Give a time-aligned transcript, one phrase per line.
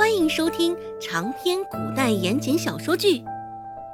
[0.00, 3.18] 欢迎收听长篇古代言情小说剧《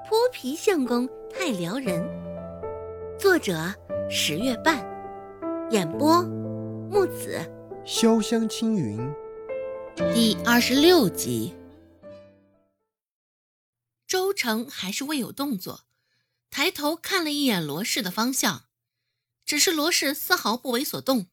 [0.09, 2.01] 泼皮相公太撩人》，
[3.19, 3.75] 作者
[4.09, 4.87] 十月半，
[5.73, 6.23] 演播
[6.89, 7.41] 木子
[7.85, 9.13] 潇湘青云，
[10.15, 11.53] 第二十六集。
[14.07, 15.81] 周成还是未有动作，
[16.51, 18.67] 抬头看了一眼罗氏的方向，
[19.45, 21.27] 只是罗氏丝毫不为所动。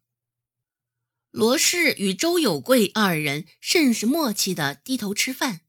[1.34, 5.62] 罗氏与周有贵二人甚是默契的低头吃饭，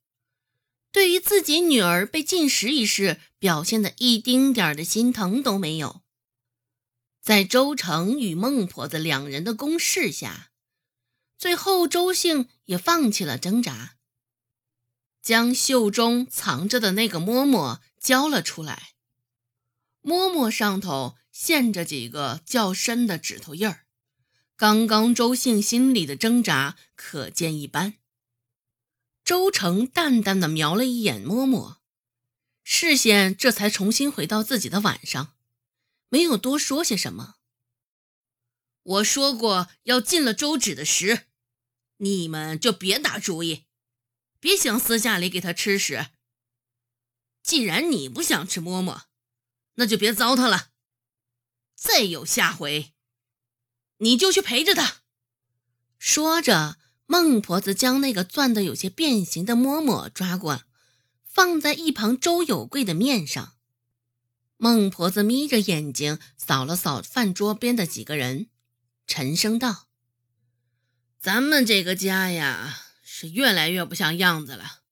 [0.92, 6.02] 对于自己女儿被禁食一事，表现的一丁点儿的心疼都没有。
[7.22, 10.50] 在周成与孟婆子两人的攻势下，
[11.38, 13.96] 最后周姓也放弃了挣扎，
[15.22, 18.90] 将袖中藏着的那个嬷嬷交了出来。
[20.02, 23.83] 嬷嬷上头现着几个较深的指头印儿。
[24.56, 27.94] 刚刚周信心里的挣扎可见一斑。
[29.24, 31.78] 周成淡淡的瞄了一眼嬷嬷，
[32.62, 35.34] 视线这才重新回到自己的碗上，
[36.08, 37.36] 没有多说些什么。
[38.82, 41.26] 我说过要进了周芷的食，
[41.96, 43.64] 你们就别打主意，
[44.38, 46.10] 别想私下里给他吃屎。
[47.42, 49.04] 既然你不想吃嬷嬷，
[49.74, 50.70] 那就别糟蹋了。
[51.74, 52.93] 再有下回。
[53.98, 55.02] 你就去陪着他。
[55.98, 60.64] 说着，孟婆子将那个攥得有些变形的嬷嬷抓过，
[61.24, 63.54] 放在一旁周有贵的面上。
[64.56, 68.48] 孟婆子眯着眼睛扫了扫饭桌边的几个人，
[69.06, 69.88] 沉声道
[71.20, 74.82] ：“咱们这个家呀，是越来越不像样子了。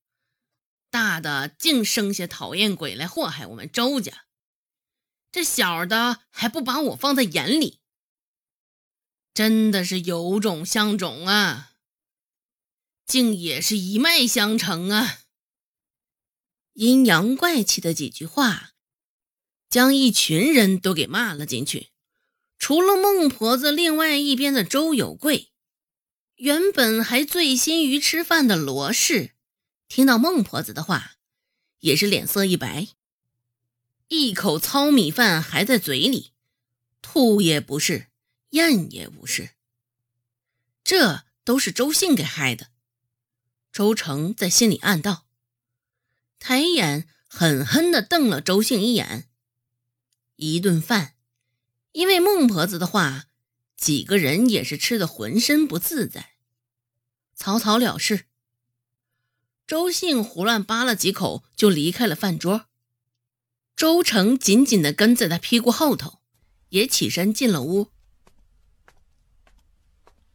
[0.91, 4.25] 大的净生些讨厌鬼来祸害我们周家，
[5.31, 7.81] 这小的还不把我放在眼里。”
[9.35, 11.73] 真的是有种像种啊，
[13.07, 15.21] 竟也是一脉相承啊！
[16.75, 18.73] 阴阳怪气的几句话，
[19.71, 21.89] 将一群人都给骂了进去。
[22.59, 25.51] 除了孟婆子，另外一边的周有贵，
[26.37, 29.33] 原本还醉心于吃饭的罗氏，
[29.89, 31.17] 听到孟婆子的话，
[31.81, 32.89] 也是脸色一白，
[34.09, 36.33] 一口糙米饭还在嘴里，
[37.01, 38.12] 吐也不是。
[38.53, 39.51] 燕也无事，
[40.85, 42.69] 这都是周信给害的。
[43.73, 45.27] 周成在心里暗道，
[46.39, 49.31] 抬眼狠狠地瞪了周信一眼。
[50.37, 51.15] 一顿饭，
[51.93, 53.27] 因为孟婆子的话，
[53.75, 56.35] 几个人也是吃的浑身不自在，
[57.35, 58.27] 草草了事。
[59.67, 62.67] 周信胡乱扒了几口，就离开了饭桌。
[63.75, 66.21] 周成紧紧地跟在他屁股后头，
[66.69, 67.91] 也起身进了屋。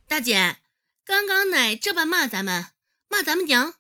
[0.07, 0.62] 大姐，
[1.03, 2.68] 刚刚奶这般骂咱们，
[3.09, 3.73] 骂咱们娘，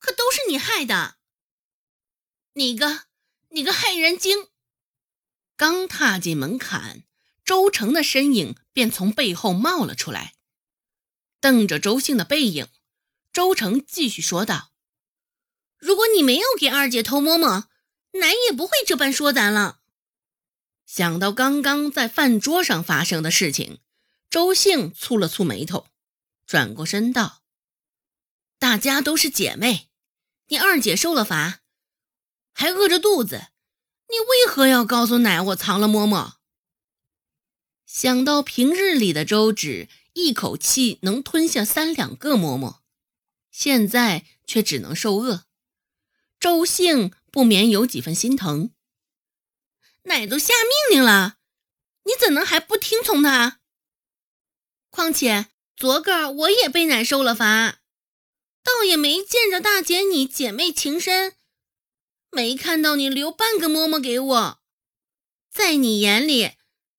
[0.00, 1.18] 可都是你害的。
[2.54, 3.04] 你个，
[3.50, 4.48] 你个害人精！
[5.56, 7.04] 刚踏进门槛，
[7.44, 10.34] 周成的身影便从背后冒了出来，
[11.40, 12.66] 瞪着周兴的背影，
[13.32, 14.72] 周成继续说道
[15.78, 17.68] ：“如果你没有给二姐偷摸摸，
[18.14, 19.78] 奶也不会这般说咱了。”
[20.84, 23.78] 想到刚刚在饭桌上发生的事情。
[24.32, 25.88] 周兴蹙了蹙眉头，
[26.46, 27.42] 转过身道
[28.58, 29.90] ：“大家都是姐妹，
[30.46, 31.60] 你二姐受了罚，
[32.54, 33.48] 还饿着肚子，
[34.08, 36.36] 你为何要告诉奶我藏了嬷嬷？”
[37.84, 42.78] 想到平日里的周芷一口气能吞下三两个嬷嬷，
[43.50, 45.44] 现在却只能受饿，
[46.40, 48.70] 周兴不免有几分心疼。
[50.04, 50.54] 奶都下
[50.88, 51.36] 命令了，
[52.04, 53.58] 你怎能还不听从他？
[54.92, 57.80] 况且昨个我也被奶受了罚，
[58.62, 61.34] 倒也没见着大姐你姐妹情深，
[62.30, 64.62] 没看到你留半个嬷嬷给我，
[65.50, 66.52] 在你眼里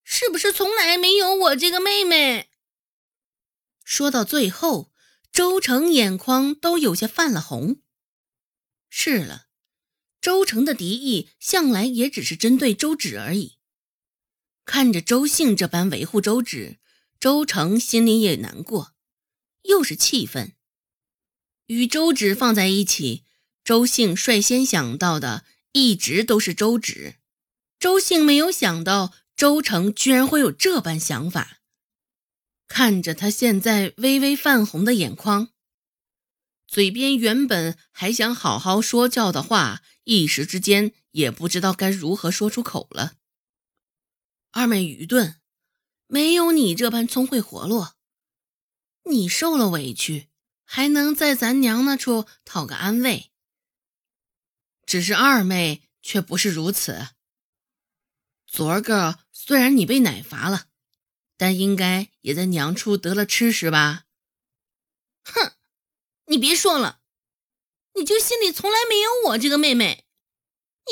[0.03, 2.49] 是不是从来没有我这个妹妹？
[3.83, 4.91] 说到最后，
[5.31, 7.79] 周成眼眶都有些泛了红。
[8.89, 9.45] 是了，
[10.19, 13.59] 周成的敌意向来也只是针对周芷而已，
[14.65, 16.79] 看着周姓这般维护周芷。
[17.23, 18.95] 周成心里也难过，
[19.61, 20.57] 又是气愤。
[21.67, 23.23] 与周芷放在一起，
[23.63, 27.15] 周兴率先想到的一直都是周芷。
[27.79, 31.61] 周兴没有想到周成居然会有这般想法。
[32.67, 35.47] 看着他现在微微泛红的眼眶，
[36.67, 43.13] 嘴边原本还想好好说教的话，一时之间也不知道该如何说出口了。
[44.51, 45.39] 二妹愚钝。
[46.13, 47.95] 没有你这般聪慧活络，
[49.05, 50.29] 你受了委屈，
[50.63, 53.31] 还能在咱娘那处讨个安慰。
[54.85, 57.07] 只是二妹却不是如此。
[58.45, 60.67] 昨儿个虽然你被奶罚了，
[61.35, 64.05] 但应该也在娘处得了吃食吧？
[65.23, 65.53] 哼，
[66.27, 67.01] 你别说了，
[67.95, 70.05] 你就心里从来没有我这个妹妹，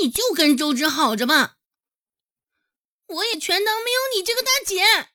[0.02, 1.60] 你就跟周芷好着吧。
[3.06, 5.11] 我也全当没有你这个大姐。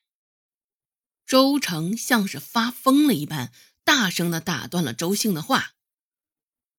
[1.27, 3.51] 周成像是发疯了一般，
[3.83, 5.73] 大声的打断了周兴的话。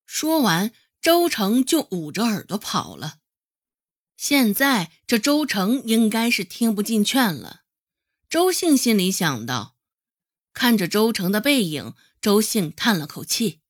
[0.06, 0.72] 说完，
[1.02, 3.18] 周成就捂着耳朵跑了。
[4.16, 7.64] 现在这周成应该是听不进劝了。
[8.30, 9.76] 周兴心里想到，
[10.54, 13.60] 看着周成的背影，周兴叹了口气。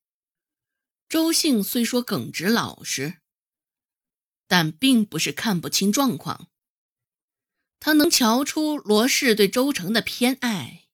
[1.09, 3.19] 周兴虽说耿直老实，
[4.47, 6.49] 但并不是看不清状况。
[7.81, 10.85] 他能瞧出罗氏对周成的偏爱。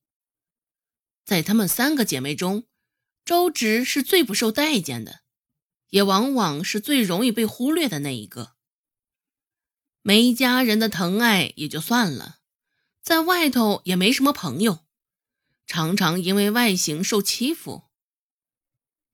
[1.24, 2.64] 在她们三个姐妹中，
[3.24, 5.20] 周芷是最不受待见的，
[5.88, 8.56] 也往往是最容易被忽略的那一个。
[10.02, 12.40] 没家人的疼爱也就算了，
[13.00, 14.84] 在外头也没什么朋友，
[15.66, 17.84] 常常因为外形受欺负。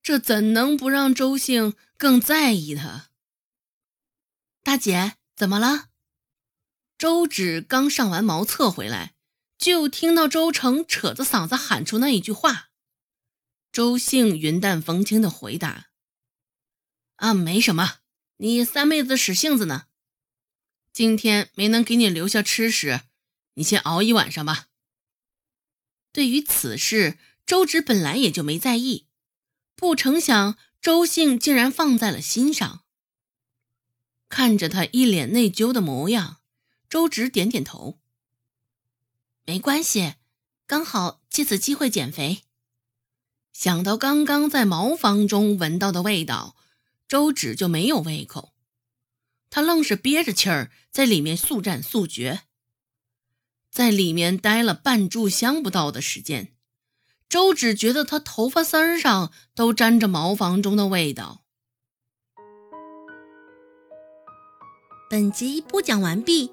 [0.02, 3.10] 这怎能不让周兴更在意他？
[4.64, 5.89] 大姐，怎么了？
[7.00, 9.14] 周芷刚上完茅厕回来，
[9.56, 12.68] 就听到周成扯着嗓子喊出那一句话。
[13.72, 15.86] 周兴云淡风轻的回答
[17.16, 18.00] ：“啊，没什么，
[18.36, 19.86] 你三妹子使性子呢。”
[20.92, 23.00] 今天没能给你留下吃食，
[23.54, 24.66] 你先熬一晚上吧。
[26.12, 27.16] 对于此事，
[27.46, 29.06] 周芷本来也就没在意，
[29.74, 32.84] 不成想周兴竟然放在了心上。
[34.28, 36.39] 看着他一脸内疚的模样，
[36.90, 38.00] 周芷点点头。
[39.46, 40.16] 没关系，
[40.66, 42.42] 刚好借此机会减肥。
[43.52, 46.56] 想到刚刚在茅房中闻到的味道，
[47.06, 48.52] 周芷就没有胃口。
[49.50, 52.42] 他愣是憋着气儿在里面速战速决，
[53.70, 56.54] 在里面待了半炷香不到的时间，
[57.28, 61.44] 周芷觉得他头发丝儿上都沾着茅房中的味道。
[65.08, 66.52] 本集播讲完毕，